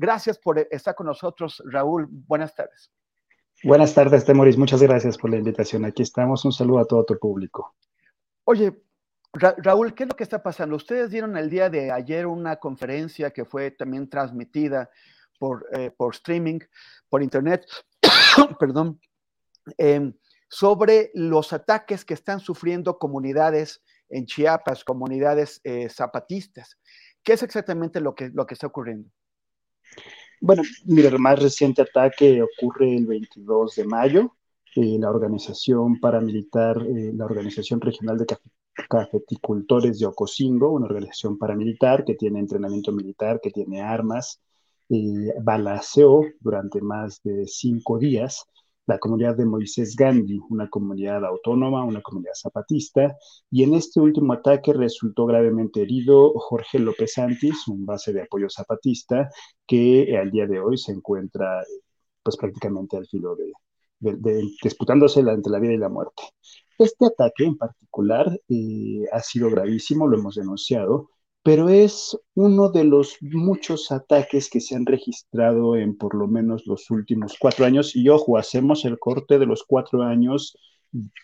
[0.00, 2.08] Gracias por estar con nosotros, Raúl.
[2.10, 2.90] Buenas tardes.
[3.62, 4.56] Buenas tardes, Temoris.
[4.56, 5.84] Muchas gracias por la invitación.
[5.84, 6.42] Aquí estamos.
[6.46, 7.74] Un saludo a todo tu público.
[8.44, 8.82] Oye,
[9.34, 10.74] Ra Raúl, ¿qué es lo que está pasando?
[10.74, 14.88] Ustedes dieron el día de ayer una conferencia que fue también transmitida
[15.38, 16.60] por, eh, por streaming,
[17.10, 17.66] por internet,
[18.58, 18.98] perdón,
[19.76, 20.14] eh,
[20.48, 26.78] sobre los ataques que están sufriendo comunidades en Chiapas, comunidades eh, zapatistas.
[27.22, 29.10] ¿Qué es exactamente lo que, lo que está ocurriendo?
[30.40, 34.36] Bueno, mira, el más reciente ataque ocurre el 22 de mayo.
[34.74, 38.26] Eh, la organización paramilitar, eh, la Organización Regional de
[38.88, 44.40] Cafeticultores de Ocosingo, una organización paramilitar que tiene entrenamiento militar, que tiene armas,
[44.88, 48.46] eh, balaceó durante más de cinco días
[48.90, 53.16] la comunidad de Moisés Gandhi, una comunidad autónoma, una comunidad zapatista,
[53.48, 58.48] y en este último ataque resultó gravemente herido Jorge López Santis, un base de apoyo
[58.50, 59.30] zapatista,
[59.64, 61.62] que al día de hoy se encuentra
[62.24, 63.52] pues prácticamente al filo de,
[64.00, 66.24] de, de disputándose entre la vida y la muerte.
[66.76, 71.10] Este ataque en particular eh, ha sido gravísimo, lo hemos denunciado,
[71.42, 76.66] pero es uno de los muchos ataques que se han registrado en por lo menos
[76.66, 77.96] los últimos cuatro años.
[77.96, 80.56] Y ojo, hacemos el corte de los cuatro años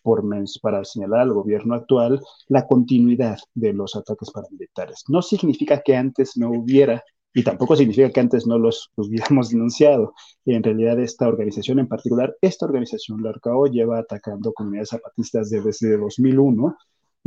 [0.02, 5.04] por mes para señalar al gobierno actual la continuidad de los ataques paramilitares.
[5.08, 7.02] No significa que antes no hubiera
[7.34, 10.14] y tampoco significa que antes no los hubiéramos denunciado.
[10.46, 15.98] En realidad, esta organización en particular, esta organización, la ARCAO, lleva atacando comunidades zapatistas desde
[15.98, 16.74] 2001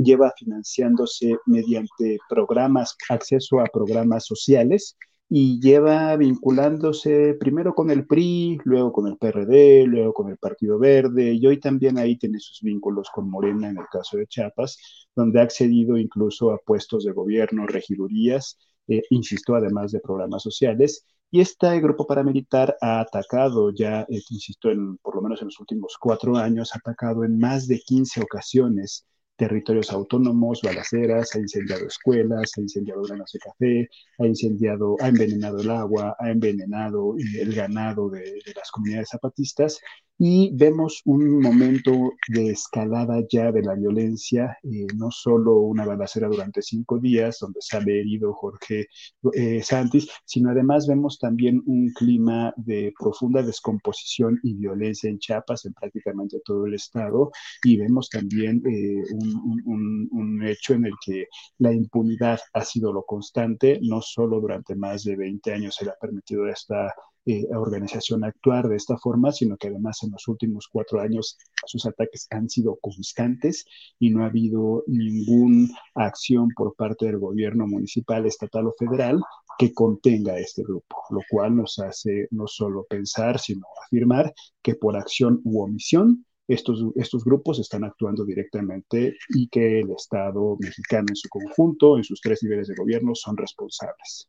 [0.04, 8.60] lleva financiándose mediante programas, acceso a programas sociales y lleva vinculándose primero con el PRI,
[8.64, 12.62] luego con el PRD, luego con el Partido Verde y hoy también ahí tiene sus
[12.62, 14.78] vínculos con Morena en el caso de Chiapas,
[15.16, 18.58] donde ha accedido incluso a puestos de gobierno, regidurías,
[18.88, 21.06] eh, insisto, además de programas sociales.
[21.32, 25.60] Y este grupo paramilitar ha atacado ya, eh, insisto, en, por lo menos en los
[25.60, 29.06] últimos cuatro años, ha atacado en más de 15 ocasiones
[29.40, 33.90] territorios autónomos, balaceras, ha incendiado escuelas, ha incendiado granos de café,
[34.20, 39.80] ha incendiado, ha envenenado el agua, ha envenenado el ganado de, de las comunidades zapatistas
[40.22, 46.28] y vemos un momento de escalada ya de la violencia, eh, no solo una balacera
[46.28, 48.88] durante cinco días donde sale herido Jorge
[49.34, 55.64] eh, Santis, sino además vemos también un clima de profunda descomposición y violencia en Chiapas,
[55.66, 57.32] en prácticamente todo el estado,
[57.64, 61.28] y vemos también eh, un, un, un, hecho en el que
[61.60, 65.92] la impunidad ha sido lo constante, no solo durante más de 20 años se le
[65.92, 66.94] ha permitido esta
[67.32, 71.86] eh, organización actuar de esta forma, sino que además en los últimos cuatro años sus
[71.86, 73.66] ataques han sido constantes
[74.00, 79.22] y no ha habido ninguna acción por parte del gobierno municipal, estatal o federal
[79.60, 84.34] que contenga a este grupo, lo cual nos hace no solo pensar, sino afirmar
[84.64, 90.58] que por acción u omisión estos, estos grupos están actuando directamente y que el Estado
[90.60, 94.28] mexicano en su conjunto, en sus tres niveles de gobierno, son responsables.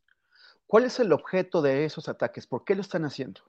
[0.71, 2.47] ¿Cuál es el objeto de esos ataques?
[2.47, 3.41] ¿Por qué lo están haciendo?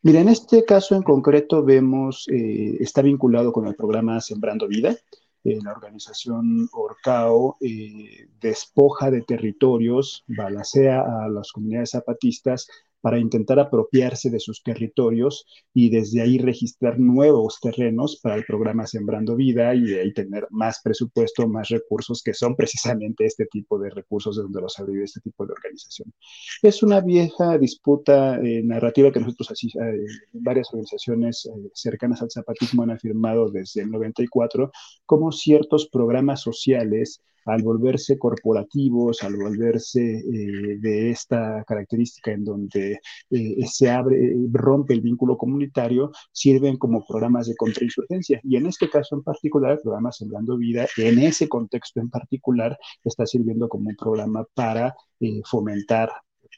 [0.00, 4.96] Mira, en este caso en concreto vemos, eh, está vinculado con el programa Sembrando Vida.
[5.44, 13.58] Eh, la organización Orcao eh, despoja de territorios, balacea a las comunidades zapatistas para intentar
[13.58, 19.74] apropiarse de sus territorios y desde ahí registrar nuevos terrenos para el programa Sembrando Vida
[19.74, 24.36] y de ahí tener más presupuesto, más recursos, que son precisamente este tipo de recursos
[24.36, 26.12] de donde los abrió este tipo de organización.
[26.62, 32.30] Es una vieja disputa eh, narrativa que nosotros así, eh, varias organizaciones eh, cercanas al
[32.30, 34.70] zapatismo han afirmado desde el 94
[35.06, 43.00] como ciertos programas sociales al volverse corporativos, al volverse eh, de esta característica en donde
[43.30, 48.40] eh, se abre, rompe el vínculo comunitario, sirven como programas de contrainsurgencia.
[48.44, 52.78] Y en este caso en particular, el programa Sembrando Vida, en ese contexto en particular,
[53.04, 56.10] está sirviendo como un programa para eh, fomentar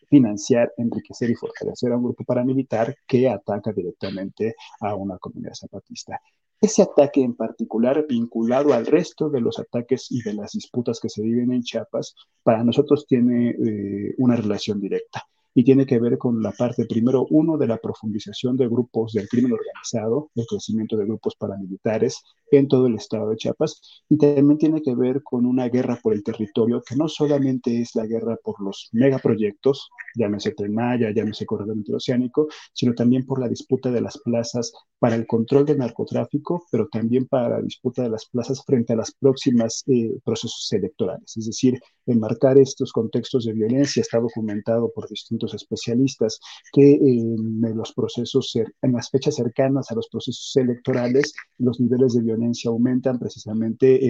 [0.09, 6.21] financiar, enriquecer y fortalecer a un grupo paramilitar que ataca directamente a una comunidad zapatista.
[6.63, 11.09] Ese ataque en particular, vinculado al resto de los ataques y de las disputas que
[11.09, 12.15] se viven en Chiapas,
[12.45, 15.25] para nosotros tiene eh, una relación directa
[15.55, 19.29] y tiene que ver con la parte, primero, uno, de la profundización de grupos del
[19.29, 22.23] crimen organizado, el crecimiento de grupos paramilitares
[22.53, 26.15] en todo el estado de Chiapas, y también tiene que ver con una guerra por
[26.15, 31.45] el territorio, que no solamente es la guerra por los megaproyectos, llámese Tren Maya, llámese
[31.45, 34.73] Corredor Interoceánico, sino también por la disputa de las plazas
[35.03, 38.97] para el control del narcotráfico, pero también para la disputa de las plazas frente a
[38.97, 41.37] las próximas eh, procesos electorales.
[41.37, 46.39] Es decir, enmarcar estos contextos de violencia está documentado por distintos especialistas
[46.73, 52.23] que en los procesos, en las fechas cercanas a los procesos electorales, los niveles de
[52.23, 54.01] violencia aumentan precisamente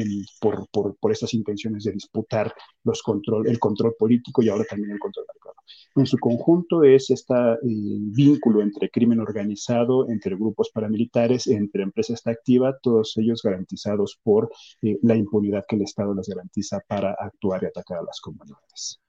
[0.42, 2.52] por, por, por, estas intenciones de disputar
[2.84, 5.54] los control, el control político y ahora también el control mercado.
[5.94, 12.76] En su conjunto es este vínculo entre crimen organizado, entre grupos paramilitares, entre empresas activa,
[12.82, 14.50] todos ellos garantizados por
[14.82, 19.00] eh, la impunidad que el Estado les garantiza para actuar y atacar a las comunidades.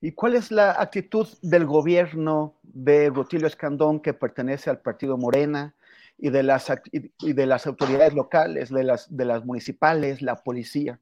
[0.00, 5.74] ¿Y cuál es la actitud del gobierno de Rutilio Escandón, que pertenece al partido Morena,
[6.18, 11.00] y de las, y de las autoridades locales, de las, de las municipales, la policía?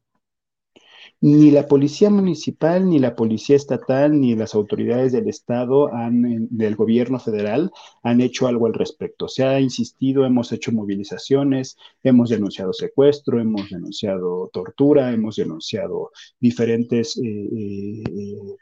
[1.20, 7.18] Ni la policía municipal, ni la policía estatal, ni las autoridades del Estado, del gobierno
[7.18, 7.70] federal,
[8.02, 9.28] han hecho algo al respecto.
[9.28, 16.10] Se ha insistido, hemos hecho movilizaciones, hemos denunciado secuestro, hemos denunciado tortura, hemos denunciado
[16.40, 18.02] diferentes eh, eh,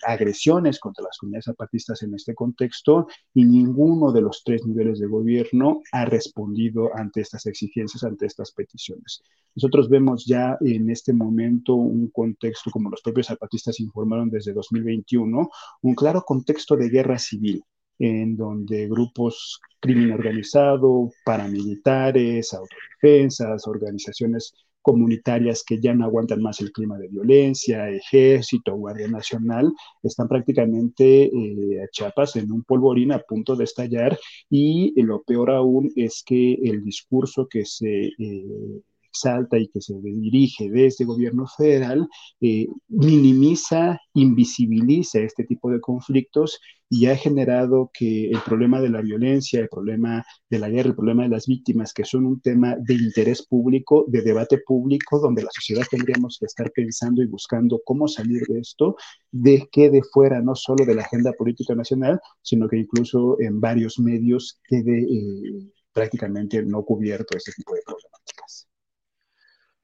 [0.06, 5.06] agresiones contra las comunidades zapatistas en este contexto y ninguno de los tres niveles de
[5.06, 9.23] gobierno ha respondido ante estas exigencias, ante estas peticiones.
[9.55, 15.49] Nosotros vemos ya en este momento un contexto, como los propios zapatistas informaron desde 2021,
[15.83, 17.63] un claro contexto de guerra civil
[17.99, 26.73] en donde grupos crimen organizado, paramilitares, autodefensas, organizaciones comunitarias que ya no aguantan más el
[26.73, 29.73] clima de violencia, ejército, Guardia Nacional,
[30.03, 34.19] están prácticamente eh, a Chiapas en un polvorín a punto de estallar.
[34.49, 38.81] Y lo peor aún es que el discurso que se eh,
[39.19, 42.09] exalta y que se dirige desde el gobierno federal,
[42.41, 46.61] eh, minimiza, invisibiliza este tipo de conflictos
[46.91, 50.97] y ha generado que el problema de la violencia, el problema de la guerra, el
[50.97, 55.43] problema de las víctimas, que son un tema de interés público, de debate público, donde
[55.43, 58.97] la sociedad tendríamos que estar pensando y buscando cómo salir de esto,
[59.31, 63.61] de que de fuera no solo de la agenda política nacional, sino que incluso en
[63.61, 68.38] varios medios quede eh, prácticamente no cubierto este tipo de problemáticas.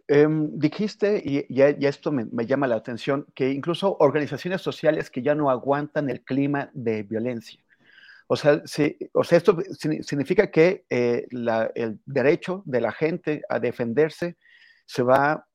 [0.07, 5.35] Em, dijiste, y ya, esto me, llama la atención, que incluso organizaciones sociales que ya
[5.35, 7.61] no aguantan el clima de violencia.
[8.27, 8.63] O sea,
[9.13, 9.59] o sea esto
[10.03, 11.27] significa que eh,
[11.75, 14.37] el derecho de la gente a defenderse
[14.87, 15.47] se va,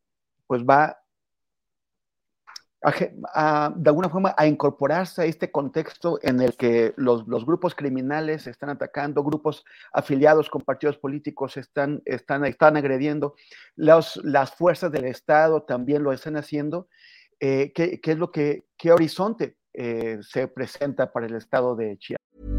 [0.47, 0.97] pues va
[2.81, 8.69] de alguna forma a incorporarse a este contexto en el que los, grupos criminales están
[8.69, 13.35] atacando, grupos afiliados con partidos políticos están, están, están agrediendo,
[13.75, 16.87] los, las fuerzas del Estado también lo están haciendo.
[17.41, 21.97] Eh, ¿qué, ¿qué, es lo que, qué horizonte eh, se presenta para el Estado de
[21.97, 22.58] Chiapas?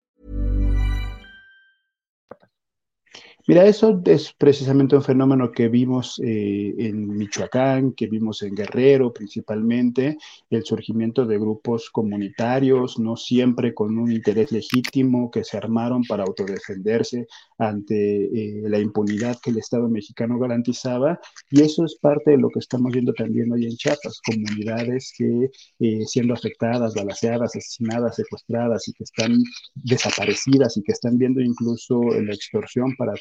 [3.51, 9.11] Mira, eso es precisamente un fenómeno que vimos eh, en Michoacán, que vimos en Guerrero
[9.11, 10.17] principalmente,
[10.49, 16.23] el surgimiento de grupos comunitarios, no siempre con un interés legítimo, que se armaron para
[16.23, 17.27] autodefenderse
[17.61, 21.19] ante eh, la impunidad que el Estado mexicano garantizaba.
[21.51, 25.49] Y eso es parte de lo que estamos viendo también hoy en Chiapas, comunidades que
[25.79, 29.43] eh, siendo afectadas, balaceadas, asesinadas, secuestradas y que están
[29.75, 33.13] desaparecidas y que están viendo incluso la extorsión para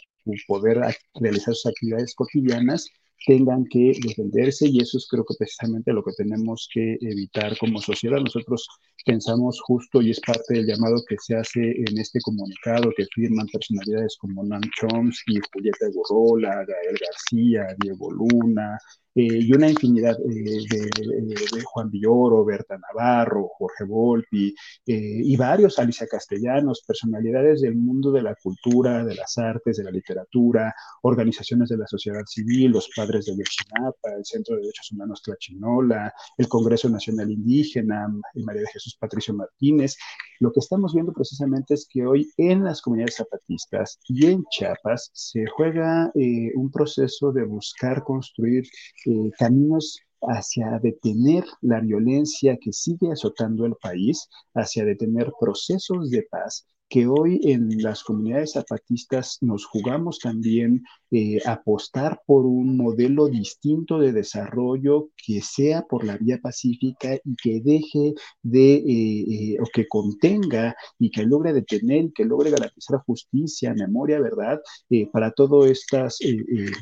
[0.46, 0.80] poder
[1.20, 2.88] realizar sus actividades cotidianas,
[3.26, 7.80] tengan que defenderse y eso es creo que precisamente lo que tenemos que evitar como
[7.80, 8.18] sociedad.
[8.18, 8.66] Nosotros
[9.04, 13.46] pensamos justo y es parte del llamado que se hace en este comunicado que firman
[13.48, 18.78] personalidades como Nan Chomsky, Julieta Gurrola, Gael García, Diego Luna,
[19.14, 24.54] y una infinidad eh, de, Juan Villoro, Berta Navarro, Jorge Volpi
[24.86, 29.84] eh, y varios, Alicia Castellanos, personalidades del mundo de la cultura, de las artes, de
[29.84, 34.92] la literatura, organizaciones de la sociedad civil, los padres de Yochinapa, el Centro de Derechos
[34.92, 39.96] Humanos Tlachinola, el Congreso Nacional Indígena, María de Jesús Patricio Martínez.
[40.38, 45.10] Lo que estamos viendo precisamente es que hoy en las comunidades zapatistas y en Chiapas
[45.12, 48.64] se juega un proceso de buscar construir
[49.06, 56.22] eh, caminos hacia detener la violencia que sigue azotando el país, hacia detener procesos de
[56.30, 63.26] paz que hoy en las comunidades zapatistas nos jugamos también eh, apostar por un modelo
[63.26, 69.56] distinto de desarrollo que sea por la vía pacífica y que deje de, eh, eh,
[69.60, 74.60] o que contenga y que logre detener que logre garantizar justicia, memoria, verdad,
[75.12, 76.18] para todos estos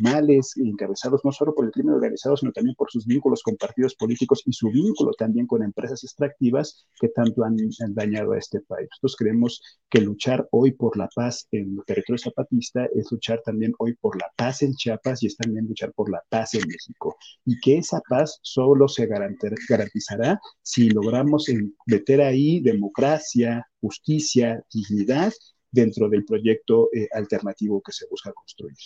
[0.00, 3.94] males encabezados no solo por el crimen organizado, sino también por sus vínculos con partidos
[3.94, 8.60] políticos y su vínculo también con empresas extractivas que tanto han, han dañado a este
[8.60, 8.88] país.
[8.90, 13.72] Nosotros creemos que luchar hoy por la paz en el territorio zapatista es luchar también
[13.78, 17.16] hoy por la paz en Chiapas y es también luchar por la paz en México.
[17.44, 21.46] Y que esa paz solo se garantizará si logramos
[21.86, 25.32] meter ahí democracia, justicia, dignidad
[25.70, 28.76] dentro del proyecto eh, alternativo que se busca construir.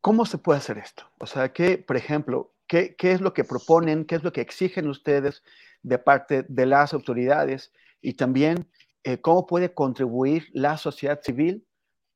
[0.00, 1.04] ¿Cómo se puede hacer esto?
[1.18, 4.04] O sea, que, por ejemplo, ¿qué, ¿qué, es lo que proponen?
[4.04, 5.42] ¿Qué es lo que exigen ustedes
[5.82, 7.72] de parte de las autoridades?
[8.00, 8.68] Y también,
[9.04, 11.66] eh, ¿cómo puede contribuir la sociedad civil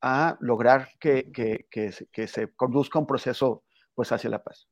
[0.01, 3.63] a lograr que, que, se conduzca un proceso
[3.95, 4.67] pues, hacia la paz.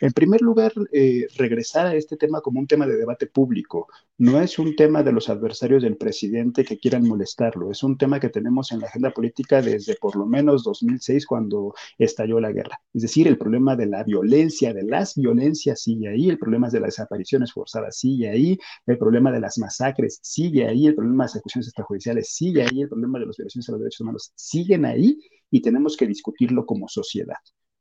[0.00, 3.88] En primer lugar, eh, regresar a este tema como un tema de debate público.
[4.18, 8.20] No es un tema de los adversarios del presidente que quieran molestarlo, es un tema
[8.20, 12.80] que tenemos en la agenda política desde por lo menos 2006 cuando estalló la guerra.
[12.94, 16.80] Es decir, el problema de la violencia, de las violencias sigue ahí, el problema de
[16.80, 21.28] las desapariciones forzadas sigue ahí, el problema de las masacres sigue ahí, el problema de
[21.28, 24.84] las ejecuciones extrajudiciales sigue ahí, el problema de las violaciones a los derechos humanos siguen
[24.84, 25.18] ahí
[25.50, 27.36] y tenemos que discutirlo como sociedad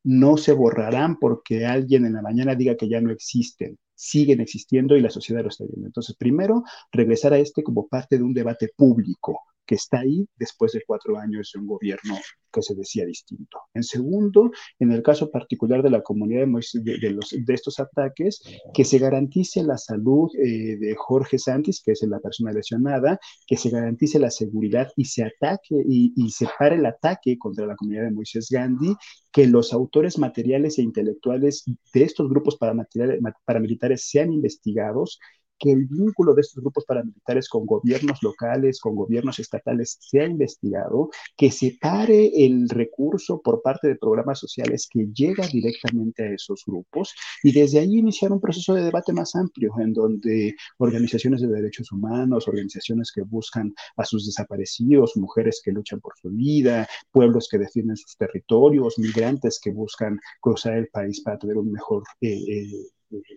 [0.06, 4.96] no se borrarán porque alguien en la mañana diga que ya no existen, siguen existiendo
[4.96, 5.88] y la sociedad lo está viendo.
[5.88, 10.72] Entonces, primero, regresar a este como parte de un debate público que está ahí después
[10.74, 12.16] de cuatro años de un gobierno
[12.52, 13.60] que se decía distinto.
[13.74, 18.42] En segundo, en el caso particular de la comunidad de, los, de estos ataques,
[18.74, 23.58] que se garantice la salud eh, de Jorge Santis, que es la persona lesionada, que
[23.58, 27.76] se garantice la seguridad y se ataque y, y se pare el ataque contra la
[27.76, 28.96] comunidad de Moisés Gandhi,
[29.32, 35.20] que los autores materiales e intelectuales de estos grupos paramilitares sean investigados
[35.58, 41.10] que el vínculo de estos grupos paramilitares con gobiernos locales, con gobiernos estatales, sea investigado,
[41.38, 46.64] que se pare el recurso por parte de programas sociales que llega directamente a esos
[46.66, 51.48] grupos y desde ahí iniciar un proceso de debate más amplio en donde organizaciones de
[51.48, 57.48] derechos humanos, organizaciones que buscan a sus desaparecidos, mujeres que luchan por su vida, pueblos
[57.50, 62.34] que defienden sus territorios, migrantes que buscan cruzar el país para tener un mejor eh,
[62.34, 62.90] eh,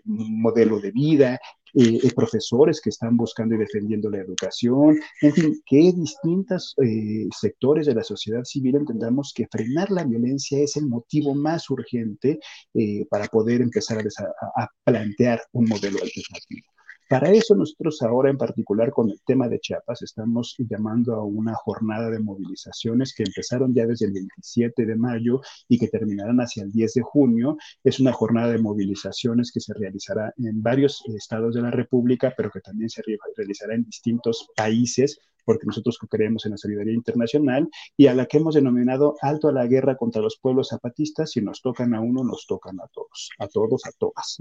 [0.05, 1.39] modelo de vida,
[1.75, 7.29] eh, eh, profesores que están buscando y defendiendo la educación, en fin, que distintos eh,
[7.31, 12.39] sectores de la sociedad civil entendamos que frenar la violencia es el motivo más urgente
[13.11, 16.67] para poder empezar a plantear un modelo alternativo.
[17.09, 21.55] Para eso nosotros ahora en particular con el tema de Chiapas estamos llamando a una
[21.55, 26.65] jornada de movilizaciones que empezaron ya desde el 27 de mayo y que terminarán hacia
[26.65, 27.57] el 10 de junio.
[27.83, 32.51] Es una jornada de movilizaciones que se realizará en varios estados de la República, pero
[32.51, 33.03] que también se
[33.35, 38.37] realizará en distintos países porque nosotros creemos en la solidaridad internacional y a la que
[38.37, 42.23] hemos denominado alto a la guerra contra los pueblos zapatistas, si nos tocan a uno,
[42.23, 44.37] nos tocan a todos, a todos, a todas.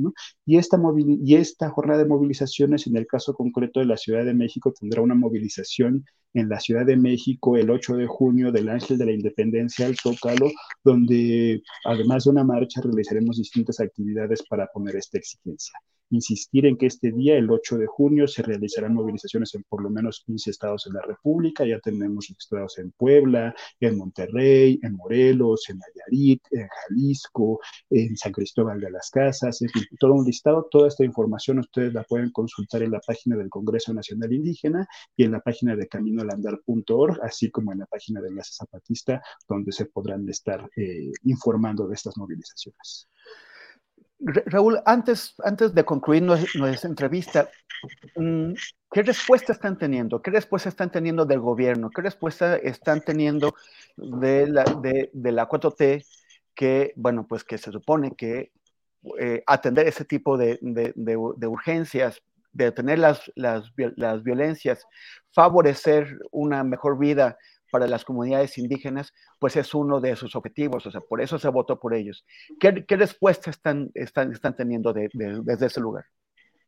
[0.45, 0.77] Y, esta
[1.23, 5.01] y esta jornada de movilizaciones, en el caso concreto de la Ciudad de México, tendrá
[5.01, 9.13] una movilización en la Ciudad de México el 8 de junio del Ángel de la
[9.13, 10.51] Independencia al Zócalo,
[10.83, 16.87] donde además de una marcha realizaremos distintas actividades para poner esta exigencia insistir en que
[16.87, 20.85] este día, el 8 de junio, se realizarán movilizaciones en por lo menos 15 estados
[20.85, 21.65] de la República.
[21.65, 27.59] Ya tenemos estados en Puebla, en Monterrey, en Morelos, en Nayarit, en Jalisco,
[27.89, 30.67] en San Cristóbal de las Casas, en fin, todo un listado.
[30.69, 35.23] Toda esta información ustedes la pueden consultar en la página del Congreso Nacional Indígena y
[35.23, 39.85] en la página de caminolandar.org, así como en la página de Enlace Zapatista, donde se
[39.85, 43.07] podrán estar eh, informando de estas movilizaciones.
[44.19, 47.49] Raúl, antes, antes de concluir nuestra, entrevista,
[48.15, 48.53] mm,
[48.91, 50.21] ¿qué respuesta están teniendo?
[50.21, 51.89] ¿Qué respuesta están teniendo del gobierno?
[51.91, 53.53] ¿Qué respuesta están teniendo
[53.95, 56.05] de la, de, la 4T
[56.55, 58.51] que, bueno, pues que se supone que
[59.19, 64.85] eh, atender ese tipo de, de urgencias, detener las, las violencias,
[65.31, 67.37] favorecer una mejor vida
[67.77, 71.47] para las comunidades indígenas, pues es uno de sus objetivos, o sea, por eso se
[71.49, 72.25] votó por ellos.
[72.59, 76.05] ¿Qué, qué respuesta están, están, están teniendo desde ese lugar?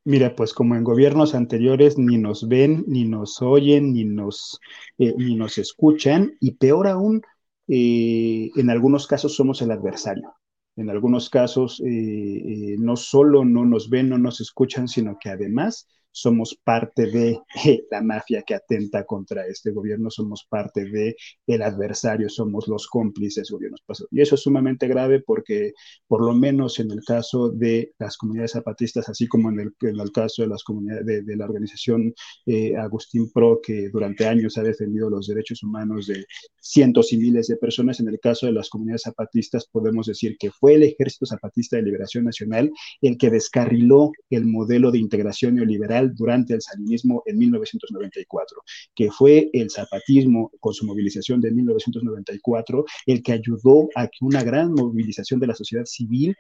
[0.06, 4.60] Mira, pues como en gobiernos anteriores ni nos ven, ni nos oyen, ni nos,
[5.00, 7.24] eh, ni nos escuchan, y peor aún,
[7.68, 10.36] eh, en algunos casos somos el adversario.
[10.76, 15.88] En algunos casos eh, no solo no nos ven, no nos escuchan, sino que además
[16.12, 17.40] somos parte de
[17.92, 21.16] la mafia que atenta contra este gobierno, somos parte de
[21.48, 24.10] el adversario, somos los cómplices gobiernos pasados.
[24.12, 25.74] Y eso es sumamente grave porque,
[26.08, 30.00] por lo menos en el caso de las comunidades zapatistas, así como en el, en
[30.00, 32.14] el caso de las comunidades de, la organización
[32.46, 36.26] eh, Agustín Pro, que durante años ha defendido los derechos humanos de
[36.60, 40.52] cientos y miles de personas, en el caso de las comunidades zapatistas, podemos decir que
[40.52, 45.99] fue el Ejército Zapatista de Liberación Nacional el que descarriló el modelo de integración neoliberal
[46.08, 48.62] durante el salinismo en 1994,
[48.96, 54.44] que fue el zapatismo con su movilización de 1994 el que ayudó a que una
[54.44, 56.36] gran movilización de la sociedad civil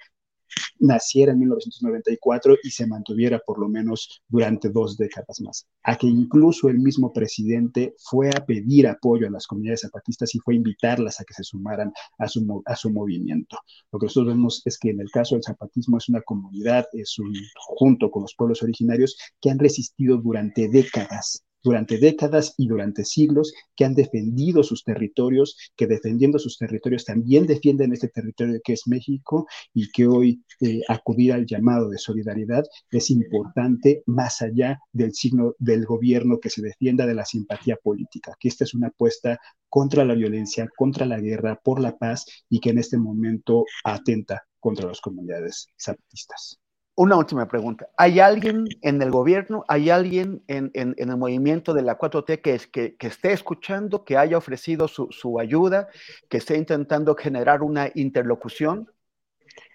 [0.79, 5.67] naciera en 1994 y se mantuviera por lo menos durante dos décadas más.
[5.83, 10.39] A que incluso el mismo presidente fue a pedir apoyo a las comunidades zapatistas y
[10.39, 13.57] fue a invitarlas a que se sumaran a su, a su movimiento.
[13.91, 17.19] Lo que nosotros vemos es que en el caso del zapatismo es una comunidad, es
[17.19, 23.05] un, junto con los pueblos originarios, que han resistido durante décadas durante décadas y durante
[23.05, 28.73] siglos que han defendido sus territorios, que defendiendo sus territorios también defienden este territorio que
[28.73, 34.79] es México y que hoy eh, acudir al llamado de solidaridad es importante más allá
[34.91, 38.87] del signo del gobierno que se defienda de la simpatía política, que esta es una
[38.87, 43.65] apuesta contra la violencia, contra la guerra, por la paz y que en este momento
[43.83, 46.59] atenta contra las comunidades zapatistas.
[46.99, 47.87] Una última pregunta.
[47.95, 52.97] ¿Hay alguien en el gobierno, hay alguien en, el movimiento de la 4T que, que,
[52.97, 55.87] que esté escuchando, que haya ofrecido su, ayuda,
[56.27, 58.91] que esté intentando generar una interlocución?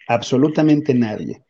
[0.06, 1.42] Absolutamente nadie.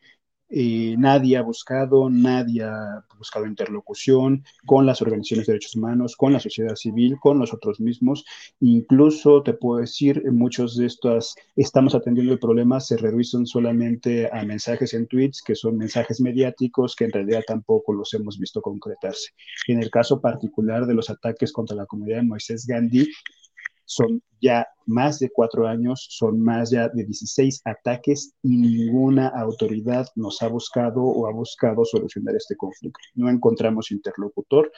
[0.57, 6.31] Eh, nadie ha buscado, nadie ha buscado interlocución con las organizaciones de derechos humanos, con
[6.31, 8.23] la sociedad civil, con nosotros mismos.
[8.61, 14.45] Incluso te puedo decir, muchos de estos estamos atendiendo el problema se reducen solamente a
[14.45, 19.31] mensajes en tweets, que son mensajes mediáticos que en realidad tampoco los hemos visto concretarse.
[19.67, 23.09] En el caso particular de los ataques contra la comunidad de Moisés Gandhi,
[23.85, 30.07] son ya más de cuatro años, son más ya de 16 ataques y ninguna autoridad
[30.15, 32.99] nos ha buscado o ha buscado solucionar este conflicto.
[33.15, 34.71] No encontramos interlocutor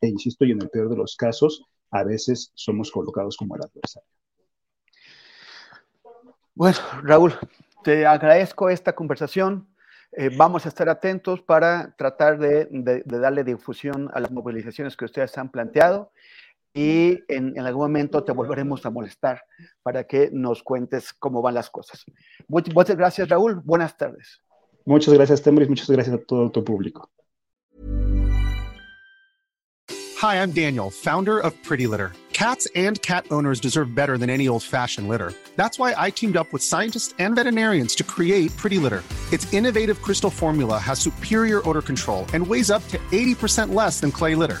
[0.00, 3.62] e insisto, y en el peor de los casos, a veces somos colocados como el
[3.62, 4.08] adversario.
[6.54, 7.34] Bueno, Raúl,
[7.82, 9.68] te agradezco esta conversación.
[10.12, 15.36] Eh, vamos a estar atentos para tratar de, darle difusión a las movilizaciones que ustedes
[15.36, 16.12] han planteado
[16.76, 19.40] y en, algún momento te volveremos a molestar
[19.82, 22.04] para que nos cuentes cómo van las cosas.
[22.48, 23.62] Muchas, gracias, Raúl.
[23.64, 24.42] Buenas tardes.
[24.84, 25.70] Muchas gracias, Tembris.
[25.70, 27.10] Muchas gracias a todo tu público.
[30.18, 32.12] Hi, I'm Daniel, founder of Pretty Litter.
[32.34, 35.32] Cats and cat owners deserve better than any old-fashioned litter.
[35.56, 39.02] That's why I teamed up with scientists and veterinarians to create Pretty Litter.
[39.32, 44.12] Its innovative crystal formula has superior odor control and weighs up to 80% less than
[44.12, 44.60] clay litter.